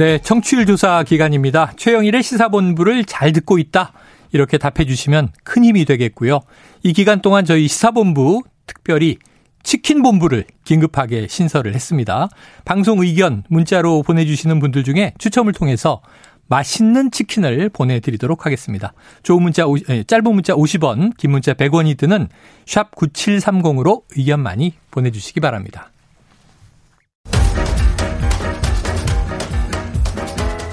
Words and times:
네, 0.00 0.16
청취율 0.16 0.64
조사 0.64 1.02
기간입니다. 1.02 1.74
최영일의 1.76 2.22
시사본부를 2.22 3.04
잘 3.04 3.34
듣고 3.34 3.58
있다. 3.58 3.92
이렇게 4.32 4.56
답해 4.56 4.86
주시면 4.86 5.28
큰 5.44 5.62
힘이 5.62 5.84
되겠고요. 5.84 6.40
이 6.82 6.94
기간 6.94 7.20
동안 7.20 7.44
저희 7.44 7.68
시사본부 7.68 8.40
특별히 8.64 9.18
치킨 9.62 10.02
본부를 10.02 10.46
긴급하게 10.64 11.26
신설을 11.28 11.74
했습니다. 11.74 12.30
방송 12.64 13.02
의견 13.02 13.42
문자로 13.50 14.02
보내주시는 14.02 14.58
분들 14.58 14.84
중에 14.84 15.12
추첨을 15.18 15.52
통해서 15.52 16.00
맛있는 16.48 17.10
치킨을 17.10 17.68
보내드리도록 17.68 18.46
하겠습니다. 18.46 18.94
좋은 19.22 19.42
문자, 19.42 19.66
예, 19.90 20.02
짧은 20.02 20.24
문자 20.32 20.54
50원, 20.54 21.14
긴 21.18 21.30
문자 21.30 21.52
100원이 21.52 21.98
드는 21.98 22.28
샵 22.64 22.90
9730으로 22.94 24.04
의견 24.16 24.40
많이 24.40 24.72
보내주시기 24.92 25.40
바랍니다. 25.40 25.90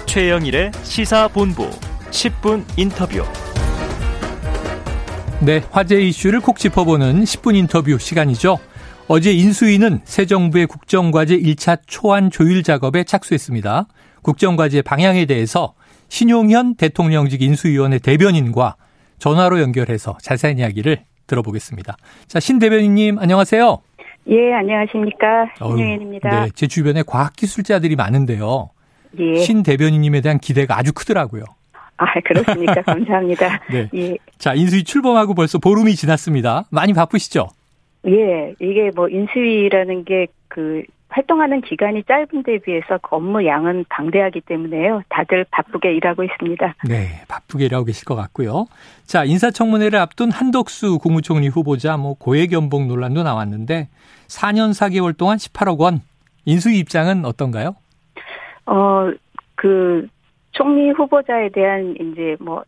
최영일의 0.08 0.72
시사본부 0.84 1.70
10분 2.10 2.64
인터뷰. 2.78 3.24
네, 5.42 5.62
화제 5.70 6.02
이슈를 6.02 6.40
콕 6.40 6.58
짚어보는 6.58 7.24
10분 7.24 7.56
인터뷰 7.56 7.98
시간이죠. 8.00 8.58
어제 9.10 9.32
인수위는 9.34 10.00
새 10.06 10.26
정부의 10.26 10.66
국정과제 10.66 11.38
1차 11.38 11.82
초안 11.86 12.32
조율 12.32 12.64
작업에 12.64 13.04
착수했습니다. 13.04 13.88
국정과제 14.24 14.82
방향에 14.82 15.26
대해서 15.26 15.74
신용현 16.08 16.76
대통령직 16.76 17.42
인수위원회 17.42 18.00
대변인과 18.00 18.78
전화로 19.20 19.60
연결해서 19.60 20.18
자세한 20.22 20.58
이야기를 20.58 21.04
들어보겠습니다. 21.28 21.98
자, 22.28 22.40
신 22.40 22.60
대변인님 22.60 23.20
안녕하세요. 23.20 23.80
예, 24.30 24.54
안녕하십니까. 24.54 25.52
신용현입니다. 25.58 26.30
네, 26.46 26.50
제 26.56 26.66
주변에 26.66 27.04
과학기술자들이 27.06 27.98
많은데요. 27.98 28.70
예. 29.20 29.36
신 29.38 29.64
대변인님에 29.64 30.22
대한 30.22 30.40
기대가 30.40 30.78
아주 30.78 30.94
크더라고요. 30.94 31.44
아, 31.98 32.06
그렇습니까? 32.22 32.82
감사합니다. 32.82 33.62
네. 33.72 33.90
예. 33.96 34.18
자, 34.38 34.54
인수위 34.54 34.84
출범하고 34.84 35.34
벌써 35.34 35.58
보름이 35.58 35.96
지났습니다. 35.96 36.66
많이 36.70 36.94
바쁘시죠? 36.94 37.50
예, 38.08 38.54
이게 38.60 38.92
뭐 38.96 39.10
인수위라는 39.10 40.06
게 40.06 40.28
그 40.58 40.82
활동하는 41.10 41.62
기간이 41.62 42.04
짧은 42.04 42.42
데 42.44 42.58
비해서 42.58 42.98
그 43.02 43.16
업무 43.16 43.46
양은 43.46 43.86
방대하기 43.90 44.42
때문에요. 44.42 45.04
다들 45.08 45.46
바쁘게 45.52 45.94
일하고 45.94 46.24
있습니다. 46.24 46.76
네, 46.88 47.22
바쁘게 47.28 47.66
일하고 47.66 47.86
계실 47.86 48.06
것 48.06 48.16
같고요. 48.16 48.66
자, 49.06 49.24
인사청문회를 49.24 50.00
앞둔 50.00 50.32
한덕수 50.32 50.98
국무총리 50.98 51.48
후보자 51.48 51.96
뭐 51.96 52.16
고액 52.16 52.52
연봉 52.54 52.88
논란도 52.88 53.22
나왔는데 53.22 53.88
4년 54.28 54.72
4개월 54.72 55.16
동안 55.16 55.38
18억 55.38 55.78
원 55.78 56.02
인수위 56.46 56.80
입장은 56.80 57.24
어떤가요? 57.24 57.76
어, 58.68 59.12
그 59.56 60.08
총리 60.52 60.92
후보자에 60.92 61.50
대한 61.50 61.96
이제 62.00 62.38
뭐 62.40 62.64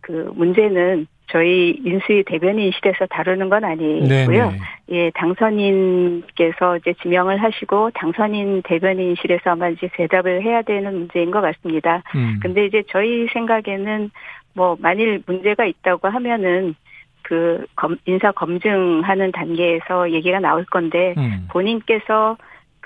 그 0.00 0.30
문제는 0.34 1.06
저희 1.28 1.70
인수위 1.84 2.24
대변인실에서 2.24 3.06
다루는 3.06 3.48
건 3.48 3.62
아니고요. 3.62 4.06
네네. 4.08 4.58
예, 4.90 5.10
당선인께서 5.10 6.78
이제 6.78 6.94
지명을 7.00 7.40
하시고 7.40 7.90
당선인 7.94 8.62
대변인실에서 8.62 9.50
아마 9.50 9.68
이제 9.68 9.88
대답을 9.92 10.42
해야 10.42 10.62
되는 10.62 10.92
문제인 10.92 11.30
것 11.30 11.40
같습니다. 11.40 12.02
음. 12.16 12.40
근데 12.42 12.66
이제 12.66 12.82
저희 12.88 13.28
생각에는 13.32 14.10
뭐 14.54 14.76
만일 14.80 15.22
문제가 15.24 15.64
있다고 15.64 16.08
하면은 16.08 16.74
그 17.22 17.64
검, 17.76 17.96
인사 18.06 18.32
검증하는 18.32 19.30
단계에서 19.30 20.10
얘기가 20.10 20.40
나올 20.40 20.64
건데 20.64 21.14
음. 21.16 21.46
본인께서 21.52 22.36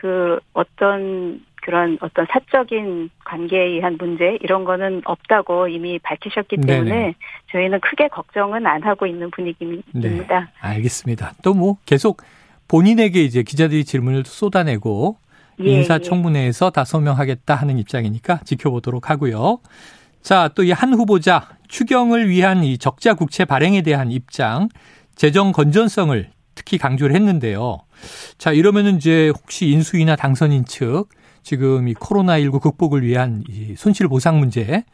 그 0.05 0.39
어떤 0.53 1.41
그런 1.63 1.97
어떤 2.03 2.27
사적인 2.31 3.09
관계에 3.25 3.65
의한 3.69 3.97
문제 3.99 4.37
이런 4.43 4.65
거는 4.65 5.01
없다고 5.07 5.69
이미 5.69 5.99
밝히셨기 5.99 6.59
때문에 6.59 6.91
네네. 6.91 7.15
저희는 7.51 7.81
크게 7.81 8.09
걱정은 8.09 8.67
안 8.67 8.83
하고 8.83 9.07
있는 9.07 9.31
분위기입니다. 9.31 10.41
네, 10.41 10.47
알겠습니다. 10.61 11.33
또 11.43 11.55
뭐 11.55 11.79
계속 11.87 12.21
본인에게 12.69 13.23
이제 13.23 13.43
기자들이 13.43 13.87
질문을 13.87 14.25
쏟아내고 14.27 15.17
예, 15.61 15.71
인사청문회에서 15.71 16.69
다 16.69 16.85
소명하겠다 16.85 17.55
하는 17.55 17.79
입장이니까 17.79 18.41
지켜보도록 18.45 19.09
하고요. 19.09 19.61
자, 20.21 20.49
또 20.55 20.65
이 20.65 20.73
한 20.73 20.93
후보자 20.93 21.49
추경을 21.69 22.29
위한 22.29 22.63
이 22.63 22.77
적자 22.77 23.15
국채 23.15 23.47
발행에 23.47 23.81
대한 23.81 24.11
입장, 24.11 24.69
재정 25.15 25.53
건전성을 25.53 26.29
특히 26.55 26.77
강조를 26.77 27.17
했는데요. 27.17 27.79
자, 28.39 28.53
이러면은 28.53 28.97
이제 28.97 29.29
혹시 29.29 29.69
인수위나 29.69 30.17
당선인 30.17 30.65
측 30.65 31.09
지금 31.43 31.89
이 31.89 31.95
코로나19 31.95 32.61
극복을 32.61 33.03
위한 33.03 33.45
이 33.49 33.75
손실 33.77 34.09
보상 34.09 34.39
문제 34.39 34.85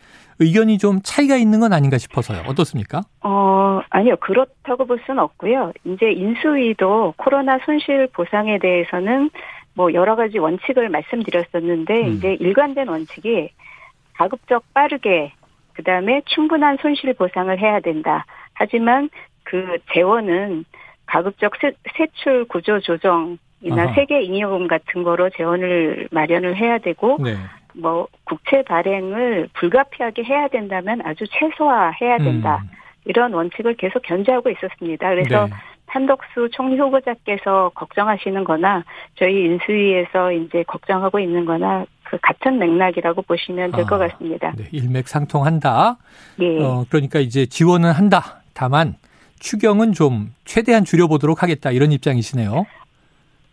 의견이 0.40 0.78
좀 0.78 1.00
차이가 1.02 1.36
있는 1.36 1.60
건 1.60 1.72
아닌가 1.72 1.98
싶어서요. 1.98 2.42
어떻습니까? 2.46 3.02
어, 3.22 3.80
아니요. 3.90 4.16
그렇다고 4.16 4.86
볼 4.86 5.00
수는 5.06 5.22
없고요. 5.22 5.72
이제 5.84 6.10
인수위도 6.10 7.14
코로나 7.16 7.58
손실 7.64 8.08
보상에 8.08 8.58
대해서는 8.58 9.30
뭐 9.74 9.92
여러 9.92 10.16
가지 10.16 10.38
원칙을 10.38 10.88
말씀드렸었는데 10.88 12.02
음. 12.02 12.12
이제 12.12 12.36
일관된 12.40 12.88
원칙이 12.88 13.50
가급적 14.14 14.64
빠르게 14.74 15.32
그다음에 15.74 16.22
충분한 16.26 16.78
손실 16.82 17.14
보상을 17.14 17.56
해야 17.58 17.80
된다. 17.80 18.24
하지만 18.54 19.08
그 19.44 19.78
재원은 19.94 20.64
가급적 21.10 21.52
세, 21.60 21.72
세출 21.96 22.44
구조 22.46 22.78
조정이나 22.80 23.82
아하. 23.82 23.94
세계 23.94 24.22
잉여금 24.22 24.68
같은 24.68 25.02
거로 25.02 25.28
재원을 25.30 26.08
마련을 26.12 26.56
해야 26.56 26.78
되고 26.78 27.18
네. 27.20 27.36
뭐 27.74 28.06
국채 28.24 28.62
발행을 28.62 29.48
불가피하게 29.54 30.22
해야 30.24 30.48
된다면 30.48 31.00
아주 31.04 31.24
최소화해야 31.28 32.18
된다. 32.18 32.60
음. 32.62 32.70
이런 33.06 33.32
원칙을 33.32 33.74
계속 33.74 34.02
견지하고 34.02 34.50
있었습니다. 34.50 35.08
그래서 35.08 35.46
네. 35.46 35.52
한덕수 35.86 36.48
총리 36.52 36.78
후보자께서 36.78 37.72
걱정하시는 37.74 38.44
거나 38.44 38.84
저희 39.16 39.46
인수위에서 39.46 40.32
이제 40.32 40.62
걱정하고 40.62 41.18
있는 41.18 41.44
거나 41.44 41.84
그 42.04 42.18
같은 42.22 42.58
맥락이라고 42.58 43.22
보시면 43.22 43.72
될것 43.72 44.00
아, 44.00 44.08
같습니다. 44.08 44.52
네, 44.56 44.64
일맥상통한다. 44.70 45.96
예. 46.40 46.62
어, 46.62 46.84
그러니까 46.88 47.18
이제 47.18 47.46
지원은 47.46 47.90
한다. 47.90 48.42
다만 48.54 48.94
추경은 49.40 49.92
좀 49.92 50.32
최대한 50.44 50.84
줄여보도록 50.84 51.42
하겠다 51.42 51.72
이런 51.72 51.90
입장이시네요. 51.92 52.66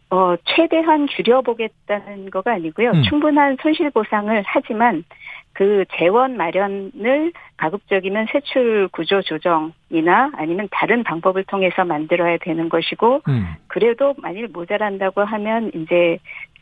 어, 0.09 0.36
최대한 0.46 1.08
줄여보겠다는 1.08 2.30
거가 2.30 2.53
아니고요. 2.53 2.92
음. 2.92 3.03
충분한 3.03 3.58
손실 3.62 3.90
보상을 3.90 4.44
하지만 4.46 5.03
그 5.53 5.86
재원 5.98 6.38
마련을 6.38 7.34
가급적이면 7.58 8.28
세출 8.31 8.88
구조 8.90 9.22
조정이나 9.22 10.31
아니면 10.36 10.68
다른 10.72 11.03
방법을 11.03 11.46
통해서 11.46 11.84
만들어야 11.84 12.38
되는 12.38 12.69
것이고 12.69 13.22
음. 13.28 13.56
그래도 13.68 14.14
만일 14.19 14.48
모자란다고 14.48 15.22
하면 15.24 15.72
이제 15.74 16.19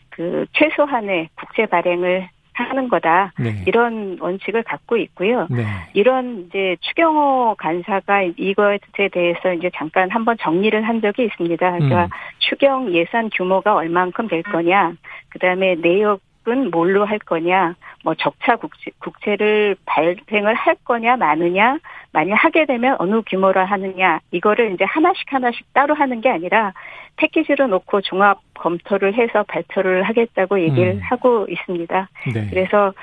그 0.10 0.46
최소한의 0.54 1.30
국채 1.36 1.66
발행을 1.66 2.30
하는 2.64 2.88
거다. 2.88 3.34
네. 3.40 3.64
이런 3.68 4.18
원칙을 4.20 4.64
갖고 4.64 4.98
있고요. 4.98 5.48
네. 5.50 5.66
이런 5.94 6.46
이제 6.48 6.78
추경호 6.82 7.56
간사가 7.58 8.24
이거에 8.38 8.80
대해서 9.12 9.54
이제 9.54 9.70
잠깐 9.76 10.10
한번 10.10 10.38
정리를 10.40 10.82
한 10.82 11.02
적이 11.02 11.26
있습니다. 11.26 11.72
그러니까 11.72 12.06
음. 12.06 12.10
추경 12.40 12.94
예산 12.94 13.30
규모가 13.30 13.76
얼만큼 13.76 14.28
될 14.28 14.44
거냐, 14.44 14.94
그 15.30 15.40
다음에 15.40 15.76
내역 15.76 16.22
은 16.48 16.70
뭘로 16.70 17.06
할 17.06 17.18
거냐, 17.18 17.74
뭐 18.04 18.14
적차 18.14 18.56
국채, 18.56 18.92
국채를 19.00 19.76
발행을 19.86 20.54
할 20.54 20.76
거냐 20.84 21.18
마느냐, 21.18 21.80
만약 22.12 22.36
하게 22.36 22.66
되면 22.66 22.96
어느 23.00 23.24
규모로 23.24 23.66
하느냐, 23.66 24.20
이거를 24.30 24.74
이제 24.74 24.84
하나씩 24.84 25.26
하나씩 25.34 25.74
따로 25.74 25.96
하는 25.96 26.22
게 26.22 26.30
아니라 26.30 26.74
패키지로 27.18 27.66
놓고 27.68 28.02
종합 28.02 28.42
검토를 28.54 29.16
해서 29.16 29.44
발표를 29.48 30.04
하겠다고 30.04 30.62
얘기를 30.62 30.94
음. 30.94 31.00
하고 31.02 31.48
있습니다. 31.50 32.10
네. 32.34 32.48
그래서 32.52 32.94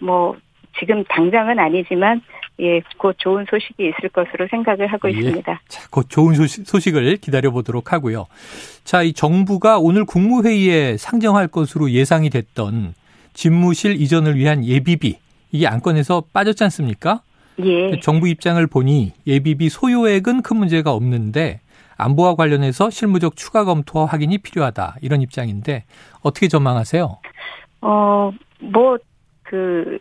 뭐 0.00 0.36
지금 0.78 1.04
당장은 1.04 1.58
아니지만 1.58 2.22
예, 2.60 2.80
곧 2.96 3.14
좋은 3.18 3.44
소식이 3.48 3.88
있을 3.88 4.08
것으로 4.08 4.46
생각을 4.48 4.86
하고 4.86 5.08
예. 5.10 5.12
있습니다. 5.12 5.60
자, 5.68 5.88
곧 5.90 6.06
좋은 6.08 6.34
소식, 6.34 6.66
소식 6.66 6.96
을 6.96 7.16
기다려 7.16 7.50
보도록 7.50 7.92
하고요. 7.92 8.26
자, 8.84 9.02
이 9.02 9.12
정부가 9.12 9.78
오늘 9.78 10.04
국무회의에 10.04 10.96
상정할 10.96 11.48
것으로 11.48 11.90
예상이 11.90 12.30
됐던 12.30 12.94
집무실 13.34 14.00
이전을 14.00 14.36
위한 14.36 14.64
예비비 14.64 15.18
이게 15.52 15.66
안건에서 15.66 16.24
빠졌지 16.32 16.64
않습니까? 16.64 17.20
예. 17.60 18.00
정부 18.00 18.28
입장을 18.28 18.64
보니 18.66 19.12
예비비 19.26 19.68
소요액은 19.68 20.42
큰 20.42 20.56
문제가 20.56 20.92
없는데 20.92 21.60
안보와 21.96 22.34
관련해서 22.34 22.90
실무적 22.90 23.36
추가 23.36 23.64
검토와 23.64 24.06
확인이 24.06 24.38
필요하다 24.38 24.96
이런 25.00 25.22
입장인데 25.22 25.84
어떻게 26.20 26.48
전망하세요? 26.48 27.18
어, 27.82 28.30
뭐, 28.60 28.98
그, 29.42 29.98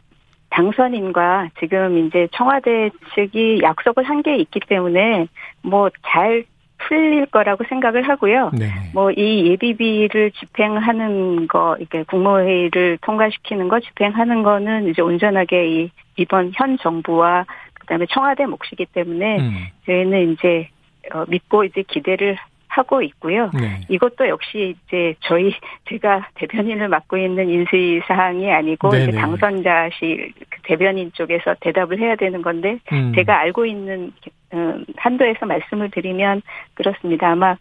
당선인과 0.56 1.50
지금 1.60 1.98
이제 2.08 2.28
청와대 2.32 2.90
측이 3.14 3.60
약속을 3.62 4.04
한 4.06 4.22
게 4.24 4.38
있기 4.38 4.62
때문에 4.62 5.28
뭐 5.62 5.90
잘 6.08 6.46
풀릴 6.78 7.26
거라고 7.28 7.64
생각을 7.70 8.08
하고요. 8.08 8.52
네. 8.54 8.68
뭐이 8.94 9.48
예비비를 9.52 10.32
집행하는 10.32 11.48
거, 11.48 11.76
이렇게 11.80 12.04
국무회의를 12.04 12.98
통과시키는 13.02 13.70
거 13.70 13.80
집행하는 13.80 14.44
거는 14.44 14.90
이제 14.90 15.02
온전하게 15.02 15.68
이 15.70 15.92
이번 16.18 16.52
현 16.56 16.78
정부와 16.78 17.46
그다음에 17.76 18.06
청와대 18.10 18.46
몫이기 18.46 18.86
때문에 18.94 19.38
음. 19.40 19.52
저희는 19.86 20.34
이제 20.34 20.70
어, 21.14 21.24
믿고 21.28 21.64
이제 21.64 21.84
기대를 21.88 22.38
하고 22.76 23.02
있고요. 23.02 23.50
네. 23.54 23.82
이것도 23.90 24.28
역시 24.28 24.76
이제 24.88 25.16
저희 25.22 25.54
제가 25.90 26.28
대변인을 26.36 26.90
맡고 26.90 27.18
있는 27.18 27.50
인수위 27.50 28.02
사항이 28.08 28.52
아니고. 28.52 28.90
이제 28.90 29.12
당선자실 29.12 30.34
그 30.50 30.62
대변인 30.64 31.12
쪽에서 31.14 31.56
대답을 31.62 32.00
해야 32.00 32.16
되는 32.16 32.42
건데 32.42 32.80
음. 32.92 33.14
제가 33.16 33.40
알고 33.40 33.66
있는 33.66 34.12
음, 34.54 34.86
한도에서 34.98 35.46
말씀을 35.46 35.90
드리면 35.92 36.42
그렇습니다. 36.74 37.32
아마 37.32 37.56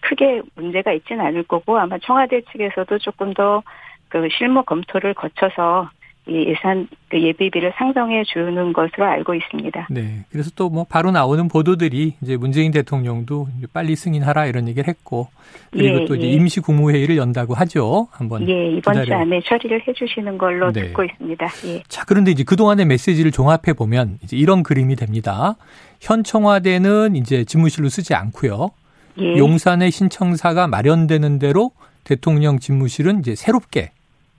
크게 0.00 0.42
문제가 0.54 0.92
있지는 0.92 1.24
않을 1.26 1.44
거고 1.44 1.78
아마 1.78 1.98
청와대 1.98 2.40
측에서도 2.52 2.98
조금 2.98 3.34
더 3.34 3.62
그 4.12 4.28
실무 4.30 4.62
검토를 4.64 5.14
거쳐서 5.14 5.88
이 6.28 6.46
예산 6.46 6.86
그 7.08 7.20
예비비를 7.20 7.72
상정해 7.76 8.22
주는 8.24 8.72
것으로 8.72 9.04
알고 9.06 9.34
있습니다. 9.34 9.88
네. 9.90 10.24
그래서 10.30 10.50
또 10.54 10.68
뭐 10.68 10.86
바로 10.88 11.10
나오는 11.10 11.48
보도들이 11.48 12.14
이제 12.22 12.36
문재인 12.36 12.70
대통령도 12.70 13.48
이제 13.58 13.66
빨리 13.72 13.96
승인하라 13.96 14.46
이런 14.46 14.68
얘기를 14.68 14.88
했고 14.88 15.28
그리고 15.72 16.02
예, 16.02 16.04
또 16.06 16.14
이제 16.14 16.28
예. 16.28 16.30
임시 16.30 16.60
국무회의를 16.60 17.16
연다고 17.16 17.54
하죠. 17.54 18.08
한번. 18.12 18.48
예, 18.48 18.68
이번 18.70 18.94
주 18.94 19.02
기다려. 19.02 19.20
안에 19.22 19.40
처리를 19.44 19.82
해 19.86 19.92
주시는 19.92 20.38
걸로 20.38 20.70
네. 20.72 20.82
듣고 20.82 21.04
있습니다. 21.04 21.46
예. 21.66 21.82
자, 21.88 22.04
그런데 22.06 22.30
이제 22.30 22.44
그동안의 22.44 22.86
메시지를 22.86 23.32
종합해 23.32 23.72
보면 23.76 24.18
이제 24.22 24.36
이런 24.36 24.62
그림이 24.62 24.94
됩니다. 24.96 25.56
현 26.00 26.22
청와대는 26.24 27.16
이제 27.16 27.44
집무실로 27.44 27.88
쓰지 27.88 28.14
않고요. 28.14 28.70
예. 29.18 29.36
용산의 29.36 29.90
신청사가 29.90 30.68
마련되는 30.68 31.38
대로 31.40 31.72
대통령 32.04 32.58
집무실은 32.60 33.18
이제 33.18 33.34
새롭게 33.34 33.90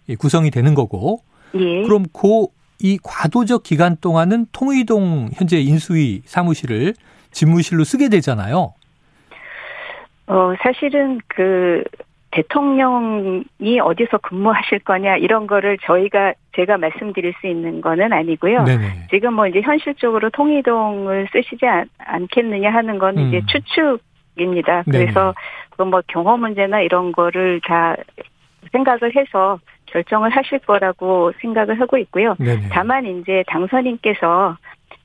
이 0.08 0.16
구성이 0.16 0.50
되는 0.50 0.74
거고 0.74 1.22
예. 1.56 1.84
그럼 1.84 2.06
그 2.14 2.48
이 2.84 3.00
과도적 3.02 3.64
기간 3.64 3.96
동안은 3.96 4.48
통의동 4.52 5.30
현재 5.34 5.58
인수위 5.58 6.22
사무실을 6.26 6.94
집무실로 7.32 7.86
쓰게 7.86 8.10
되잖아요. 8.10 8.74
어, 10.28 10.54
사실은 10.62 11.20
그 11.28 11.84
대통령이 12.32 13.80
어디서 13.82 14.18
근무하실 14.18 14.80
거냐 14.80 15.16
이런 15.16 15.48
거를 15.48 15.78
저희가 15.84 16.34
제가 16.56 16.78
말씀드릴 16.78 17.34
수 17.40 17.48
있는 17.48 17.80
거는 17.80 18.12
아니고요. 18.12 18.64
네네. 18.66 19.08
지금 19.12 19.36
뭐 19.36 19.48
이제 19.48 19.62
현실적으로 19.62 20.30
통이동을 20.32 21.30
쓰시지 21.32 21.66
않, 21.66 21.88
않겠느냐 22.00 22.70
하는 22.70 23.00
건 23.00 23.18
음. 23.18 23.28
이제 23.28 23.42
추측입니다. 23.48 24.84
그래서 24.92 25.34
그뭐 25.78 26.02
경호 26.08 26.36
문제나 26.36 26.82
이런 26.82 27.14
거를 27.14 27.62
다 27.64 27.96
생각을 28.74 29.16
해서 29.16 29.60
결정을 29.94 30.32
하실 30.32 30.60
거라고 30.60 31.32
생각을 31.40 31.80
하고 31.80 31.98
있고요. 32.00 32.36
네네. 32.40 32.70
다만 32.72 33.06
이제 33.06 33.44
당선인께서 33.48 34.58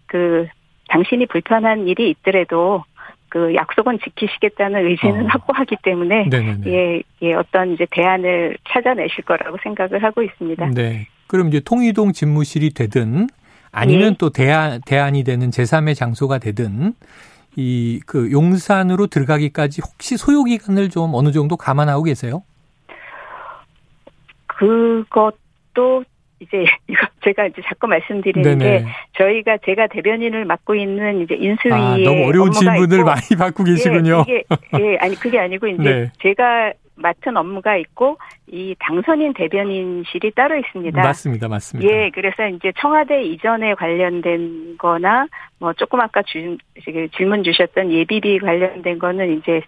그 0.07 0.47
당신이 0.89 1.27
불편한 1.27 1.87
일이 1.87 2.11
있더라도 2.11 2.85
그 3.29 3.55
약속은 3.55 3.99
지키시겠다는 4.03 4.87
의지는 4.87 5.27
어. 5.27 5.29
확고하기 5.29 5.77
때문에 5.83 6.29
네네네. 6.31 6.67
예, 6.67 7.03
예, 7.21 7.35
어떤 7.35 7.75
이제 7.75 7.87
대안을 7.91 8.57
찾아내실 8.71 9.25
거라고 9.25 9.59
생각을 9.63 10.03
하고 10.03 10.23
있습니다. 10.23 10.71
네. 10.71 11.07
그럼 11.27 11.49
이제 11.49 11.61
통이동 11.61 12.13
집무실이 12.13 12.71
되든 12.71 13.27
아니면 13.71 14.13
예. 14.13 14.17
또 14.19 14.31
대안, 14.31 14.81
대안이 14.87 15.25
되는 15.25 15.51
제3의 15.51 15.95
장소가 15.95 16.39
되든 16.39 16.95
이 17.57 18.01
그 18.07 18.31
용산으로 18.33 19.09
들어가기까지 19.09 19.83
혹시 19.85 20.17
소요 20.17 20.45
기간을 20.45 20.89
좀 20.89 21.11
어느 21.15 21.33
정도 21.33 21.57
감안하고 21.57 22.05
계세요? 22.05 22.43
그것도 24.59 26.05
이제 26.41 26.65
이거 26.89 27.07
제가 27.23 27.47
이제 27.47 27.63
자꾸 27.67 27.87
말씀드리는 27.87 28.59
게 28.59 28.85
저희가 29.17 29.59
제가 29.65 29.87
대변인을 29.89 30.45
맡고 30.45 30.75
있는 30.75 31.23
이제 31.23 31.35
인수위에 31.35 31.75
아, 31.75 31.97
너무 31.99 32.27
어려운 32.27 32.53
질문을 32.53 32.99
있고 32.99 33.05
많이 33.05 33.27
받고 33.39 33.65
계시군요. 33.65 34.25
예, 34.29 34.43
이게 34.75 34.93
예, 34.93 34.97
아니 34.99 35.15
그게 35.17 35.39
아니고 35.39 35.67
이제 35.69 35.83
네. 35.83 36.13
제가 36.21 36.73
맡은 36.97 37.37
업무가 37.37 37.77
있고 37.77 38.19
이 38.49 38.75
당선인 38.81 39.33
대변인실이 39.35 40.33
따로 40.33 40.57
있습니다. 40.59 41.01
맞습니다. 41.01 41.47
맞습니다. 41.47 41.93
예, 41.93 42.11
그래서 42.13 42.49
이제 42.49 42.73
청와대 42.81 43.23
이전에 43.23 43.75
관련된 43.75 44.77
거나 44.79 45.29
뭐 45.61 45.73
조금 45.75 46.01
아까 46.01 46.23
주, 46.23 46.57
지금 46.85 47.09
질문 47.11 47.45
주셨던 47.45 47.93
예비비 47.93 48.41
관련된 48.41 48.99
거는 48.99 49.39
이제 49.39 49.63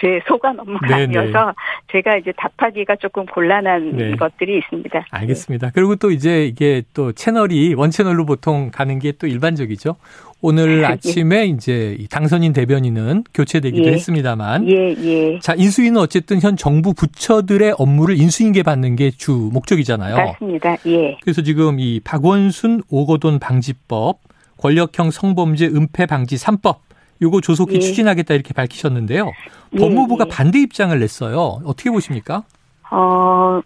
제 0.00 0.20
소관 0.28 0.58
업무가 0.60 0.86
네, 0.86 1.06
네. 1.06 1.18
아니어서 1.18 1.54
제가 1.90 2.16
이제 2.18 2.32
답하기가 2.36 2.96
조금 2.96 3.24
곤란한 3.26 3.96
네. 3.96 4.16
것들이 4.16 4.58
있습니다. 4.58 5.06
알겠습니다. 5.10 5.70
그리고 5.74 5.96
또 5.96 6.10
이제 6.10 6.44
이게 6.46 6.82
또 6.94 7.12
채널이 7.12 7.74
원 7.74 7.90
채널로 7.90 8.26
보통 8.26 8.70
가는 8.70 8.98
게 8.98 9.12
또 9.18 9.26
일반적이죠. 9.26 9.96
오늘 10.40 10.80
예. 10.82 10.84
아침에 10.86 11.44
이제 11.46 11.96
이 11.98 12.08
당선인 12.08 12.52
대변인은 12.52 13.24
교체되기도 13.32 13.88
예. 13.88 13.92
했습니다만 13.92 14.68
예, 14.68 14.94
예. 14.98 15.38
자, 15.38 15.54
인수위는 15.54 15.98
어쨌든 16.00 16.40
현 16.40 16.56
정부 16.56 16.92
부처들의 16.94 17.74
업무를 17.78 18.18
인수인계 18.18 18.62
받는 18.64 18.96
게 18.96 19.10
주 19.12 19.50
목적이잖아요. 19.52 20.16
맞습니다. 20.16 20.76
예. 20.86 21.16
그래서 21.22 21.42
지금 21.42 21.78
이 21.78 22.00
박원순 22.00 22.82
오거돈 22.90 23.38
방지법, 23.38 24.18
권력형 24.56 25.10
성범죄 25.10 25.66
은폐 25.66 26.06
방지 26.06 26.36
3법 26.36 26.78
요거 27.22 27.40
조속히 27.40 27.76
예. 27.76 27.80
추진하겠다 27.80 28.34
이렇게 28.34 28.52
밝히셨는데요. 28.52 29.30
예, 29.74 29.78
법무부가 29.78 30.26
예. 30.26 30.30
반대 30.30 30.58
입장을 30.58 30.98
냈어요. 30.98 31.60
어떻게 31.64 31.90
보십니까? 31.90 32.42
어, 32.90 33.62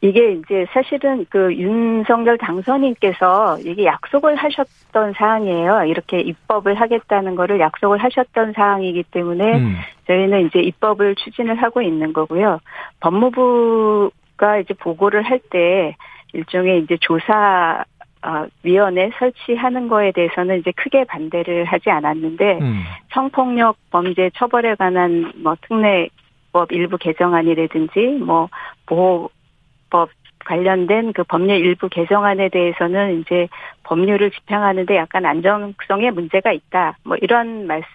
이게 0.00 0.32
이제 0.32 0.66
사실은 0.72 1.24
그 1.30 1.54
윤석열 1.54 2.36
당선인께서 2.36 3.58
이게 3.60 3.84
약속을 3.84 4.34
하셨던 4.34 5.12
사항이에요. 5.16 5.84
이렇게 5.84 6.20
입법을 6.20 6.74
하겠다는 6.74 7.36
거를 7.36 7.60
약속을 7.60 8.02
하셨던 8.02 8.52
사항이기 8.54 9.04
때문에 9.12 9.58
음. 9.58 9.76
저희는 10.08 10.46
이제 10.48 10.58
입법을 10.58 11.14
추진을 11.14 11.62
하고 11.62 11.80
있는 11.82 12.12
거고요. 12.12 12.58
법무부가 12.98 14.58
이제 14.58 14.74
보고를 14.74 15.22
할 15.22 15.40
때 15.50 15.94
일종의 16.34 16.80
이제 16.82 16.96
조사 17.00 17.84
어, 18.24 18.46
위원회 18.62 19.10
설치하는 19.18 19.88
거에 19.88 20.12
대해서는 20.12 20.60
이제 20.60 20.70
크게 20.72 21.04
반대를 21.04 21.64
하지 21.64 21.90
않았는데 21.90 22.58
음. 22.60 22.84
성폭력 23.12 23.76
범죄 23.90 24.30
처벌에 24.34 24.76
관한 24.76 25.32
뭐 25.42 25.56
특례법 25.62 26.70
일부 26.70 26.98
개정안이라든지 26.98 28.18
뭐 28.24 28.48
보호법 28.86 30.10
관련된 30.44 31.12
그 31.12 31.24
법률 31.24 31.58
일부 31.58 31.88
개정안에 31.88 32.48
대해서는 32.48 33.20
이제 33.20 33.48
법률을 33.84 34.30
집행하는데 34.30 34.96
약간 34.96 35.24
안정성에 35.24 36.10
문제가 36.10 36.52
있다. 36.52 36.98
뭐 37.04 37.16
이런 37.20 37.66
말씀 37.66 37.88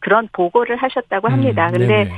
그런 0.00 0.28
보고를 0.32 0.76
하셨다고 0.76 1.28
합니다. 1.28 1.68
음, 1.68 1.72
근데 1.72 2.04
네네. 2.04 2.10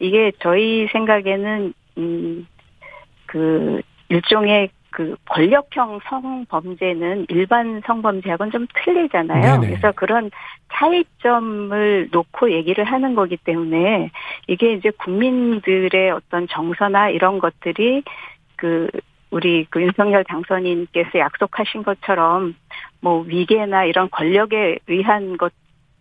이게 0.00 0.32
저희 0.40 0.88
생각에는 0.92 1.72
음그 1.96 3.80
일종의 4.08 4.70
그 4.96 5.14
권력형 5.26 6.00
성범죄는 6.08 7.26
일반 7.28 7.82
성범죄하고는 7.84 8.50
좀 8.50 8.66
틀리잖아요. 8.72 9.60
네네. 9.60 9.66
그래서 9.66 9.92
그런 9.92 10.30
차이점을 10.72 12.08
놓고 12.10 12.50
얘기를 12.52 12.82
하는 12.82 13.14
거기 13.14 13.36
때문에 13.36 14.10
이게 14.48 14.72
이제 14.72 14.90
국민들의 14.90 16.10
어떤 16.12 16.48
정서나 16.48 17.10
이런 17.10 17.40
것들이 17.40 18.04
그 18.56 18.88
우리 19.30 19.66
그 19.68 19.82
윤석열 19.82 20.24
당선인께서 20.24 21.18
약속하신 21.18 21.82
것처럼 21.82 22.54
뭐 23.02 23.20
위계나 23.20 23.84
이런 23.84 24.08
권력에 24.08 24.78
의한 24.86 25.36
것 25.36 25.52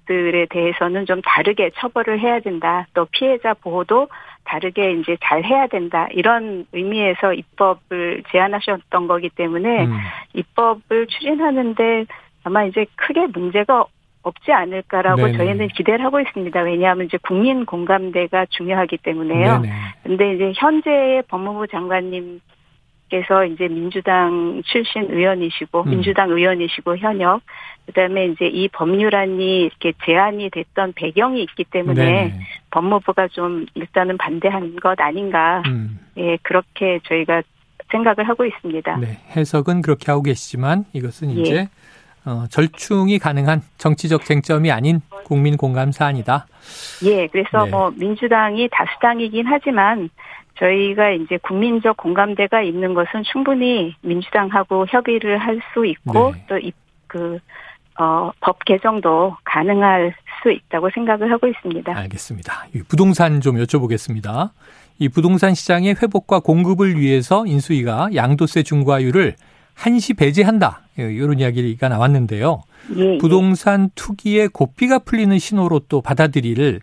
들에 0.06 0.46
대해서는 0.46 1.06
좀 1.06 1.22
다르게 1.22 1.72
처벌을 1.76 2.20
해야 2.20 2.40
된다. 2.40 2.88
또 2.94 3.08
피해자 3.12 3.54
보호도 3.56 4.08
다르게 4.56 4.94
이제 4.94 5.18
잘 5.22 5.44
해야 5.44 5.68
된다. 5.68 6.08
이런 6.12 6.66
의미에서 6.72 7.34
입법을 7.34 8.24
제안하셨던 8.32 9.08
거기 9.08 9.30
때문에 9.30 9.86
음. 9.86 9.98
입법을 10.34 11.08
추진하는데 11.08 12.06
아마 12.44 12.64
이제 12.64 12.86
크게 12.96 13.28
문제가 13.28 13.86
없지 14.24 14.54
않을까라고 14.54 15.26
네네. 15.26 15.38
저희는 15.38 15.68
기대를 15.70 16.06
하고 16.06 16.20
있습니다. 16.22 16.62
왜냐하면 16.62 17.06
이제 17.06 17.18
국민 17.22 17.66
공감대가 17.66 18.46
중요하기 18.50 18.98
때문에요. 18.98 19.60
네네. 19.60 19.74
근데 20.04 20.34
이제 20.34 20.54
현재의 20.56 21.24
법무부 21.24 21.68
장관님 21.68 22.40
께서 23.16 23.46
이제 23.46 23.68
민주당 23.68 24.62
출신 24.66 25.08
의원이시고 25.10 25.84
음. 25.84 25.90
민주당 25.90 26.32
의원이시고 26.32 26.98
현역 26.98 27.42
그다음에 27.86 28.28
이제 28.28 28.46
이 28.48 28.68
법률안이 28.68 29.62
이렇게 29.62 29.94
제안이 30.06 30.50
됐던 30.50 30.94
배경이 30.94 31.42
있기 31.44 31.66
때문에 31.66 32.06
네네. 32.06 32.40
법무부가 32.72 33.28
좀 33.30 33.66
일단은 33.76 34.18
반대한 34.18 34.76
것 34.78 35.00
아닌가 35.00 35.62
음. 35.68 36.00
예 36.18 36.38
그렇게 36.42 37.00
저희가 37.08 37.44
생각을 37.92 38.28
하고 38.28 38.46
있습니다. 38.46 38.98
네, 38.98 39.20
해석은 39.36 39.82
그렇게 39.82 40.12
하고 40.12 40.24
계시지만 40.24 40.86
이것은 40.94 41.38
예. 41.38 41.42
이제 41.42 41.70
어, 42.26 42.46
절충이 42.50 43.20
가능한 43.20 43.62
정치적 43.78 44.26
쟁점이 44.26 44.72
아닌 44.72 45.02
국민 45.24 45.56
공감 45.58 45.92
사안이다. 45.92 46.48
예, 47.06 47.28
그래서 47.28 47.66
네. 47.66 47.70
뭐 47.70 47.92
민주당이 47.96 48.68
다수당이긴 48.72 49.46
하지만 49.48 50.10
저희가 50.60 51.12
이제 51.12 51.38
국민적 51.42 51.98
공감대가 51.98 52.62
있는 52.62 52.94
것은 52.94 53.24
충분히 53.32 53.96
민주당하고 54.02 54.86
협의를 54.88 55.38
할 55.38 55.60
수 55.74 55.86
있고 55.86 56.34
네. 56.34 56.74
또그 57.08 57.40
어, 57.98 58.32
법 58.42 58.64
개정도 58.66 59.36
가능할 59.46 60.14
수 60.42 60.52
있다고 60.52 60.90
생각을 60.94 61.32
하고 61.32 61.48
있습니다. 61.48 61.98
알겠습니다. 61.98 62.68
부동산 62.88 63.42
좀 63.42 63.56
여쭤보겠습니다. 63.56 64.52
이 65.00 65.10
부동산 65.10 65.54
시장의 65.54 65.96
회복과 66.02 66.40
공급을 66.40 67.00
위해서 67.00 67.46
인수위가 67.46 68.10
양도세 68.16 68.64
중과율을 68.64 69.36
한시 69.74 70.14
배제한다. 70.14 70.82
이런 70.98 71.40
이야기가 71.40 71.90
나왔는데요. 71.90 72.64
예, 72.96 73.14
예. 73.16 73.18
부동산 73.18 73.90
투기의 73.96 74.50
고삐가 74.50 75.00
풀리는 75.00 75.38
신호로 75.38 75.82
또 75.90 76.02
받아들일 76.02 76.80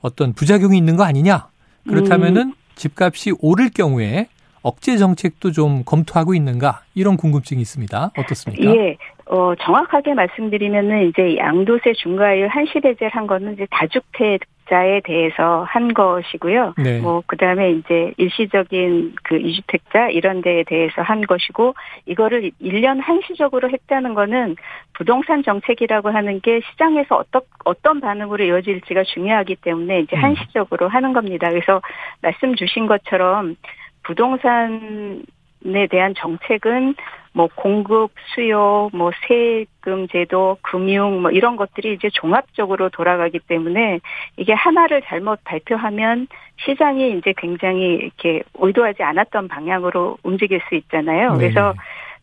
어떤 0.00 0.32
부작용이 0.34 0.76
있는 0.76 0.96
거 0.96 1.04
아니냐? 1.04 1.46
그렇다면은 1.88 2.48
음. 2.48 2.54
집값이 2.74 3.32
오를 3.40 3.70
경우에 3.70 4.28
억제 4.62 4.96
정책도 4.96 5.52
좀 5.52 5.84
검토하고 5.84 6.34
있는가 6.34 6.80
이런 6.94 7.16
궁금증이 7.16 7.60
있습니다. 7.60 8.12
어떻습니까? 8.16 8.74
예, 8.74 8.96
어, 9.26 9.54
정확하게 9.60 10.14
말씀드리면은 10.14 11.08
이제 11.08 11.36
양도세 11.36 11.92
중과율 11.92 12.48
한시 12.48 12.80
배제를 12.80 13.10
한 13.14 13.26
거는 13.26 13.54
이제 13.54 13.66
다주택 13.70 14.40
자에 14.68 15.00
대해서 15.00 15.64
한 15.68 15.92
것이고요. 15.92 16.74
네. 16.78 17.00
뭐 17.00 17.22
그다음에 17.26 17.72
이제 17.72 18.12
일시적인 18.16 19.16
그 19.22 19.36
이주택자 19.36 20.08
이런 20.10 20.40
데에 20.40 20.64
대해서 20.64 21.02
한 21.02 21.22
것이고 21.22 21.74
이거를 22.06 22.50
1년 22.62 23.00
한시적으로 23.00 23.70
했다는 23.70 24.14
거는 24.14 24.56
부동산 24.94 25.42
정책이라고 25.42 26.10
하는 26.10 26.40
게 26.40 26.60
시장에서 26.70 27.16
어떤 27.16 27.42
어떤 27.64 28.00
반응으로 28.00 28.44
이어질지가 28.44 29.04
중요하기 29.04 29.56
때문에 29.56 30.00
이제 30.00 30.16
음. 30.16 30.22
한시적으로 30.22 30.88
하는 30.88 31.12
겁니다. 31.12 31.48
그래서 31.50 31.82
말씀 32.22 32.54
주신 32.54 32.86
것처럼 32.86 33.56
부동산 34.02 35.22
에 35.66 35.86
대한 35.86 36.14
정책은 36.14 36.94
뭐 37.32 37.48
공급, 37.54 38.12
수요, 38.34 38.90
뭐 38.92 39.10
세금 39.26 40.06
제도, 40.08 40.56
금융 40.62 41.22
뭐 41.22 41.30
이런 41.30 41.56
것들이 41.56 41.94
이제 41.94 42.08
종합적으로 42.12 42.90
돌아가기 42.90 43.40
때문에 43.40 44.00
이게 44.36 44.52
하나를 44.52 45.02
잘못 45.02 45.42
발표하면 45.42 46.28
시장이 46.64 47.18
이제 47.18 47.34
굉장히 47.36 47.94
이렇게 47.94 48.42
의도하지 48.54 49.02
않았던 49.02 49.48
방향으로 49.48 50.18
움직일 50.22 50.60
수 50.68 50.76
있잖아요. 50.76 51.32
네. 51.32 51.38
그래서 51.38 51.74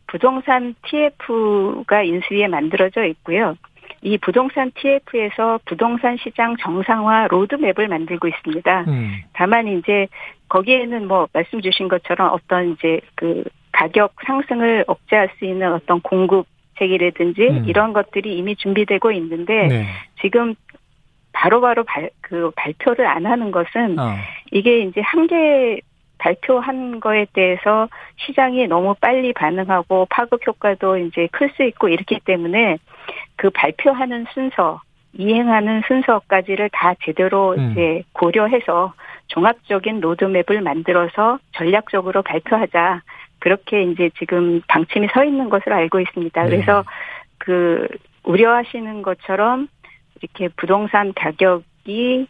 부동산 0.07 0.75
TF가 0.83 2.03
인수위에 2.03 2.47
만들어져 2.47 3.05
있고요. 3.05 3.55
이 4.03 4.17
부동산 4.17 4.71
TF에서 4.75 5.59
부동산 5.65 6.17
시장 6.17 6.55
정상화 6.57 7.27
로드맵을 7.27 7.87
만들고 7.87 8.27
있습니다. 8.27 8.85
음. 8.87 9.21
다만 9.33 9.67
이제 9.67 10.07
거기에는 10.51 11.07
뭐 11.07 11.27
말씀 11.31 11.61
주신 11.61 11.87
것처럼 11.87 12.33
어떤 12.33 12.73
이제 12.73 12.99
그 13.15 13.43
가격 13.71 14.13
상승을 14.25 14.83
억제할 14.85 15.29
수 15.39 15.45
있는 15.45 15.71
어떤 15.71 16.01
공급 16.01 16.45
책이라든지 16.77 17.41
음. 17.41 17.65
이런 17.67 17.93
것들이 17.93 18.37
이미 18.37 18.57
준비되고 18.57 19.11
있는데 19.13 19.67
네. 19.67 19.85
지금 20.21 20.55
바로바로 21.31 21.85
발, 21.85 22.09
그 22.19 22.51
발표를 22.57 23.07
안 23.07 23.25
하는 23.25 23.51
것은 23.51 23.97
어. 23.97 24.15
이게 24.51 24.81
이제 24.81 24.99
한개 24.99 25.79
발표한 26.17 26.99
거에 26.99 27.27
대해서 27.31 27.87
시장이 28.17 28.67
너무 28.67 28.93
빨리 28.99 29.31
반응하고 29.31 30.07
파급 30.09 30.45
효과도 30.45 30.97
이제 30.97 31.29
클 31.31 31.49
수 31.55 31.63
있고 31.63 31.87
이렇기 31.87 32.19
때문에 32.25 32.77
그 33.37 33.49
발표하는 33.51 34.25
순서, 34.33 34.81
이행하는 35.13 35.81
순서까지를 35.87 36.69
다 36.73 36.93
제대로 37.05 37.53
음. 37.53 37.71
이제 37.71 38.03
고려해서 38.11 38.93
종합적인 39.31 40.01
로드맵을 40.01 40.61
만들어서 40.61 41.39
전략적으로 41.53 42.21
발표하자. 42.21 43.01
그렇게 43.39 43.83
이제 43.83 44.11
지금 44.19 44.61
방침이 44.67 45.07
서 45.13 45.23
있는 45.23 45.49
것을 45.49 45.73
알고 45.73 45.99
있습니다. 45.99 46.43
네. 46.43 46.49
그래서 46.49 46.83
그 47.39 47.87
우려하시는 48.23 49.01
것처럼 49.01 49.67
이렇게 50.21 50.49
부동산 50.55 51.13
가격이 51.13 52.27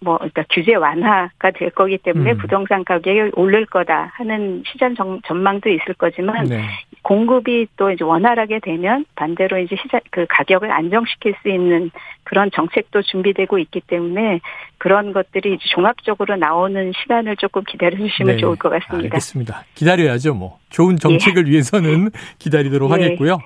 뭐 0.00 0.16
그러니까 0.16 0.44
규제 0.50 0.74
완화가 0.74 1.50
될 1.52 1.70
거기 1.70 1.98
때문에 1.98 2.32
음. 2.32 2.38
부동산 2.38 2.84
가격이 2.84 3.32
오를 3.34 3.66
거다 3.66 4.12
하는 4.14 4.62
시장 4.66 4.94
정, 4.94 5.20
전망도 5.26 5.68
있을 5.68 5.94
거지만 5.94 6.46
네. 6.46 6.62
공급이 7.06 7.68
또 7.76 7.92
이제 7.92 8.02
원활하게 8.02 8.58
되면 8.58 9.04
반대로 9.14 9.60
이제 9.60 9.76
시장 9.80 10.00
그 10.10 10.26
가격을 10.28 10.72
안정시킬 10.72 11.36
수 11.40 11.48
있는 11.48 11.92
그런 12.24 12.50
정책도 12.52 13.02
준비되고 13.02 13.60
있기 13.60 13.82
때문에 13.86 14.40
그런 14.78 15.12
것들이 15.12 15.54
이제 15.54 15.62
종합적으로 15.72 16.34
나오는 16.34 16.92
시간을 17.00 17.36
조금 17.36 17.62
기다려 17.62 17.96
주시면 17.96 18.34
네. 18.34 18.40
좋을 18.40 18.56
것 18.56 18.70
같습니다. 18.70 19.04
알겠습니다. 19.04 19.64
기다려야죠, 19.76 20.34
뭐. 20.34 20.58
좋은 20.70 20.96
정책을 20.96 21.46
예. 21.46 21.52
위해서는 21.52 22.10
기다리도록 22.40 22.90
예. 22.90 22.94
하겠고요. 22.94 23.38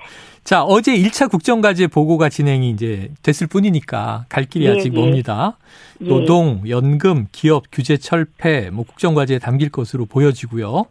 자, 0.43 0.63
어제 0.63 0.97
1차 0.97 1.29
국정과제 1.29 1.85
보고가 1.85 2.29
진행이 2.29 2.71
이제 2.71 3.11
됐을 3.21 3.45
뿐이니까 3.45 4.25
갈 4.27 4.45
길이 4.45 4.65
예, 4.65 4.71
아직 4.71 4.91
예. 4.91 4.99
멉니다. 4.99 5.59
예. 6.01 6.07
노동, 6.07 6.63
연금, 6.67 7.27
기업 7.31 7.65
규제 7.71 7.95
철폐, 7.97 8.71
뭐 8.71 8.85
국정과제에 8.85 9.37
담길 9.37 9.69
것으로 9.69 10.07
보여지고요. 10.07 10.85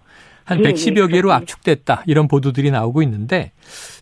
한 0.51 0.65
예, 0.65 0.73
110여 0.73 1.13
개로 1.13 1.33
압축됐다. 1.33 2.03
이런 2.07 2.27
보도들이 2.27 2.73
나오고 2.73 3.03
있는데 3.05 3.53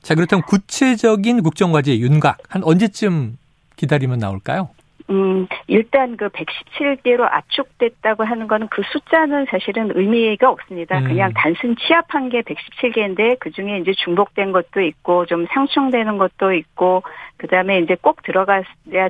자, 0.01 0.15
그렇다면 0.15 0.43
구체적인 0.47 1.43
국정과제 1.43 1.99
윤곽 1.99 2.39
한 2.49 2.65
언제쯤 2.65 3.37
기다리면 3.77 4.19
나올까요? 4.19 4.71
음, 5.11 5.47
일단 5.67 6.17
그 6.17 6.29
117개로 6.29 7.23
압축됐다고 7.23 8.25
하는 8.25 8.47
거는 8.47 8.69
그 8.69 8.83
숫자는 8.93 9.47
사실은 9.51 9.91
의미가 9.95 10.51
없습니다. 10.51 10.99
음. 10.99 11.05
그냥 11.05 11.33
단순 11.35 11.77
취합한 11.77 12.29
게 12.29 12.43
117개인데 12.43 13.39
그 13.39 13.51
중에 13.51 13.79
이제 13.79 13.93
중복된 13.93 14.53
것도 14.53 14.83
있고 14.83 15.25
좀 15.27 15.47
상충되는 15.47 16.19
것도 16.19 16.53
있고 16.53 17.03
그 17.39 17.47
다음에 17.47 17.79
이제 17.79 17.97
꼭 18.01 18.23
들어가야 18.23 18.63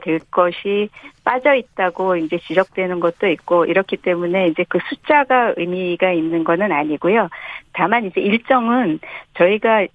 될 0.03 0.21
것이 0.31 0.89
빠져 1.25 1.55
있다고 1.55 2.17
이제 2.17 2.39
지적되는 2.39 3.01
것도 3.01 3.27
있고 3.29 3.65
이렇기 3.65 3.97
때문에 3.97 4.49
이제 4.49 4.65
그 4.69 4.79
숫자가 4.89 5.55
의미가 5.57 6.13
있는 6.13 6.45
거는 6.45 6.71
아니고요. 6.71 7.29
다만 7.73 8.05
이제 8.05 8.21
일정은 8.21 9.01
저희가 9.35 9.87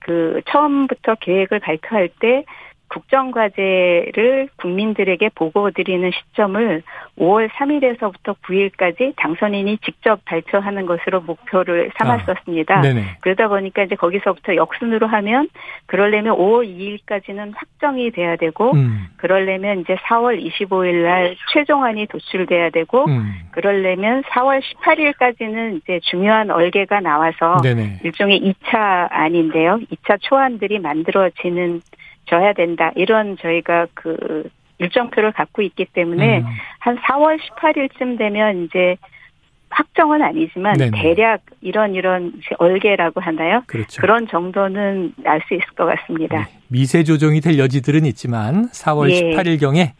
그 0.00 0.40
처음부터 0.46 1.16
계획을 1.16 1.58
발표할 1.60 2.08
때 2.20 2.44
국정과제를 2.88 4.48
국민들에게 4.56 5.30
보고드리는 5.34 6.10
시점을 6.10 6.82
5월 7.18 7.48
3일에서부터 7.50 8.36
9일까지 8.42 9.14
당선인이 9.16 9.78
직접 9.78 10.24
발표하는 10.24 10.86
것으로 10.86 11.20
목표를 11.20 11.90
삼았었습니다. 11.98 12.78
아, 12.78 12.82
그러다 13.20 13.48
보니까 13.48 13.84
이제 13.84 13.94
거기서부터 13.94 14.56
역순으로 14.56 15.06
하면 15.06 15.48
그러려면 15.86 16.36
5월 16.36 16.66
2일까지는 16.66 17.52
확정이 17.54 18.10
돼야 18.10 18.36
되고 18.36 18.72
음. 18.72 19.06
그러려면 19.16 19.80
이제 19.80 19.96
4월 19.96 20.42
25일 20.44 21.02
날 21.02 21.36
최종안이 21.52 22.06
도출돼야 22.06 22.70
되고 22.70 23.04
음. 23.06 23.34
그러려면 23.50 24.22
4월 24.24 24.60
18일까지는 24.62 25.76
이제 25.78 26.00
중요한 26.02 26.50
얼개가 26.50 27.00
나와서 27.00 27.58
네네. 27.62 28.00
일종의 28.04 28.40
2차 28.40 29.08
안인데요. 29.10 29.80
2차 29.90 30.18
초안들이 30.20 30.78
만들어지는 30.78 31.80
져야 32.26 32.52
된다. 32.52 32.92
이런 32.96 33.36
저희가 33.40 33.86
그 33.94 34.48
일정표를 34.78 35.32
갖고 35.32 35.62
있기 35.62 35.86
때문에 35.86 36.40
음. 36.40 36.44
한 36.80 36.96
4월 36.98 37.38
18일쯤 37.38 38.18
되면 38.18 38.64
이제 38.64 38.96
확정은 39.70 40.22
아니지만 40.22 40.74
네네. 40.74 41.02
대략 41.02 41.40
이런 41.60 41.94
이런 41.94 42.32
얼개라고 42.58 43.20
하나요? 43.20 43.62
그렇죠. 43.66 44.00
그런 44.00 44.26
정도는 44.28 45.12
알 45.24 45.40
수 45.48 45.54
있을 45.54 45.66
것 45.76 45.86
같습니다. 45.86 46.38
네. 46.38 46.44
미세 46.68 47.04
조정이 47.04 47.40
될 47.40 47.58
여지들은 47.58 48.04
있지만 48.06 48.68
4월 48.70 49.10
예. 49.10 49.34
18일경에 49.34 49.92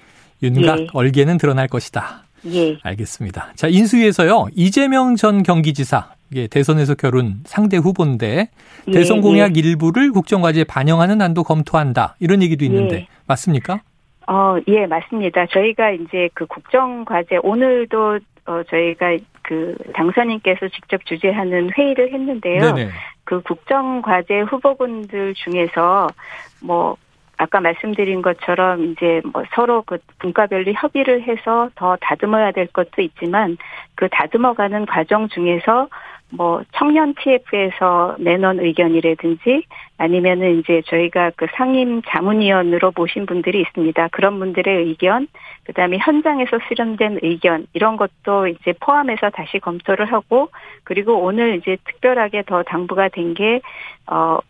윤곽 0.42 0.80
예. 0.80 0.86
얼개는 0.92 1.38
드러날 1.38 1.68
것이다. 1.68 2.24
예. 2.46 2.78
알겠습니다. 2.82 3.52
자, 3.54 3.68
인수위에서요. 3.68 4.48
이재명 4.54 5.16
전 5.16 5.42
경기지사 5.42 6.10
예, 6.34 6.46
대선에서 6.46 6.94
결혼 6.94 7.40
상대 7.44 7.76
후보인데 7.76 8.50
예, 8.88 8.90
대선 8.90 9.20
공약 9.20 9.56
예. 9.56 9.60
일부를 9.60 10.12
국정과제에 10.12 10.64
반영하는 10.64 11.22
안도 11.22 11.44
검토한다. 11.44 12.16
이런 12.20 12.42
얘기도 12.42 12.64
있는데 12.64 12.96
예. 12.96 13.06
맞습니까? 13.26 13.80
어, 14.28 14.56
예, 14.66 14.86
맞습니다. 14.86 15.46
저희가 15.46 15.90
이제 15.92 16.28
그 16.34 16.46
국정과제 16.46 17.38
오늘도 17.42 18.18
어 18.46 18.62
저희가 18.68 19.16
그 19.42 19.76
당선인께서 19.94 20.68
직접 20.68 21.04
주재하는 21.04 21.70
회의를 21.76 22.12
했는데요. 22.12 22.60
네네. 22.60 22.90
그 23.24 23.40
국정과제 23.42 24.40
후보군들 24.42 25.34
중에서 25.34 26.08
뭐 26.62 26.96
아까 27.38 27.60
말씀드린 27.60 28.22
것처럼 28.22 28.92
이제 28.92 29.20
뭐 29.32 29.44
서로 29.54 29.82
그 29.82 29.98
분과별로 30.18 30.72
협의를 30.72 31.22
해서 31.22 31.68
더 31.74 31.96
다듬어야 32.00 32.52
될 32.52 32.66
것도 32.68 33.02
있지만 33.02 33.58
그 33.94 34.08
다듬어가는 34.10 34.86
과정 34.86 35.28
중에서 35.28 35.88
뭐 36.30 36.62
청년 36.72 37.14
TF에서 37.14 38.16
내놓은 38.18 38.60
의견이라든지 38.60 39.62
아니면은 39.96 40.58
이제 40.58 40.82
저희가 40.86 41.30
그 41.36 41.46
상임 41.54 42.02
자문위원으로 42.02 42.92
모신 42.96 43.26
분들이 43.26 43.60
있습니다. 43.60 44.08
그런 44.08 44.38
분들의 44.38 44.84
의견, 44.86 45.28
그다음에 45.64 45.98
현장에서 45.98 46.58
수렴된 46.68 47.20
의견 47.22 47.66
이런 47.72 47.96
것도 47.96 48.48
이제 48.48 48.74
포함해서 48.80 49.30
다시 49.30 49.58
검토를 49.60 50.12
하고 50.12 50.50
그리고 50.84 51.22
오늘 51.22 51.56
이제 51.56 51.76
특별하게 51.84 52.42
더 52.42 52.62
당부가 52.64 53.08
된 53.08 53.34
게 53.34 53.60
어 54.08 54.40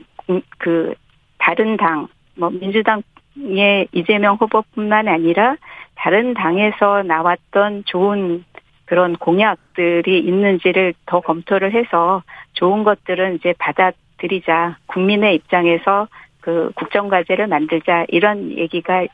그 0.58 0.94
다른 1.38 1.76
당, 1.76 2.08
뭐 2.36 2.50
민주당 2.50 3.02
의 3.38 3.86
이재명 3.92 4.36
후보뿐만 4.36 5.08
아니라 5.08 5.56
다른 5.94 6.32
당에서 6.32 7.02
나왔던 7.02 7.84
좋은 7.84 8.44
그런 8.86 9.16
공약들이 9.16 10.20
있는지를 10.20 10.94
더 11.06 11.20
검토를 11.20 11.74
해서 11.74 12.22
좋은 12.54 12.84
것들은 12.84 13.36
이제 13.36 13.52
받아들이자 13.58 14.78
국민의 14.86 15.34
입장에서 15.34 16.08
그 16.40 16.70
국정과제를 16.76 17.48
만들자 17.48 18.06
이런 18.08 18.56
얘기가 18.56 19.04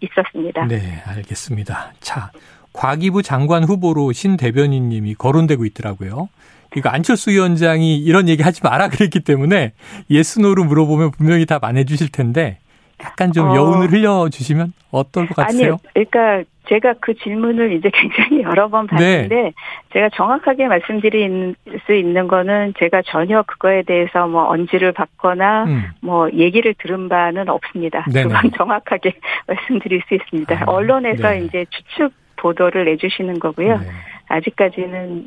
있었습니다. 0.00 0.66
네, 0.66 1.00
알겠습니다. 1.06 1.92
자, 2.00 2.32
과기부 2.72 3.22
장관 3.22 3.62
후보로 3.64 4.12
신 4.12 4.36
대변인님이 4.36 5.14
거론되고 5.14 5.64
있더라고요. 5.66 6.28
이거 6.76 6.88
안철수 6.88 7.30
위원장이 7.30 7.98
이런 7.98 8.28
얘기 8.28 8.42
하지 8.42 8.60
마라 8.62 8.88
그랬기 8.88 9.20
때문에 9.20 9.72
예스노로 10.10 10.64
물어보면 10.64 11.12
분명히 11.12 11.46
답 11.46 11.64
안 11.64 11.76
해주실 11.76 12.10
텐데 12.10 12.58
약간 13.02 13.32
좀 13.32 13.50
어. 13.50 13.56
여운을 13.56 13.90
흘려주시면 13.90 14.72
어떨 14.90 15.26
것 15.26 15.36
같으세요? 15.36 15.78
아니, 15.94 16.06
그러니까 16.10 16.48
제가 16.68 16.94
그 17.00 17.14
질문을 17.14 17.72
이제 17.72 17.90
굉장히 17.94 18.42
여러 18.42 18.68
번 18.68 18.86
봤는데 18.86 19.34
네. 19.34 19.52
제가 19.92 20.10
정확하게 20.14 20.68
말씀드릴 20.68 21.54
수 21.86 21.94
있는 21.94 22.28
거는 22.28 22.74
제가 22.78 23.02
전혀 23.06 23.42
그거에 23.42 23.82
대해서 23.82 24.26
뭐 24.28 24.48
언지를 24.48 24.92
받거나 24.92 25.64
음. 25.64 25.84
뭐 26.00 26.30
얘기를 26.32 26.74
들은 26.74 27.08
바는 27.08 27.48
없습니다. 27.48 28.04
네네. 28.12 28.28
그건 28.28 28.50
정확하게 28.56 29.14
말씀드릴 29.48 30.02
수 30.06 30.14
있습니다. 30.14 30.62
아, 30.62 30.64
언론에서 30.66 31.30
네. 31.30 31.40
이제 31.44 31.66
추측 31.70 32.12
보도를 32.36 32.84
내주시는 32.84 33.38
거고요. 33.38 33.78
네. 33.78 33.86
아직까지는 34.28 35.26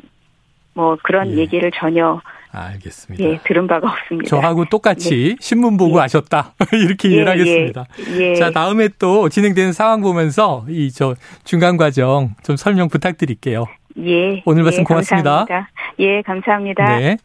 뭐 0.72 0.96
그런 1.02 1.30
예. 1.32 1.36
얘기를 1.36 1.70
전혀 1.72 2.20
알겠습니다. 2.54 3.24
예, 3.24 3.38
들은 3.44 3.66
바가 3.66 3.90
없습니다. 3.90 4.28
저하고 4.28 4.64
똑같이 4.66 5.32
예. 5.32 5.36
신문 5.40 5.76
보고 5.76 5.98
예. 5.98 6.02
아셨다. 6.04 6.54
이렇게 6.72 7.10
예, 7.10 7.22
하겠습니다. 7.24 7.84
예. 8.18 8.34
자, 8.36 8.50
다음에 8.50 8.88
또 8.98 9.28
진행되는 9.28 9.72
상황 9.72 10.00
보면서 10.00 10.64
이 10.68 10.90
저 10.94 11.14
중간 11.42 11.76
과정 11.76 12.34
좀 12.44 12.56
설명 12.56 12.88
부탁드릴게요. 12.88 13.66
예. 13.98 14.42
오늘 14.44 14.62
말씀 14.62 14.84
고맙습니다. 14.84 15.44
감사합니다. 15.46 15.70
예, 15.98 16.22
감사합니다. 16.22 16.98
네. 16.98 17.16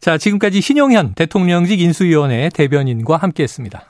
자, 0.00 0.16
지금까지 0.16 0.62
신용현 0.62 1.14
대통령직 1.14 1.80
인수위원회 1.80 2.48
대변인과 2.54 3.18
함께 3.18 3.42
했습니다. 3.42 3.78